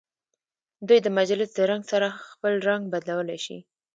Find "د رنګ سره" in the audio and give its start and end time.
1.53-2.07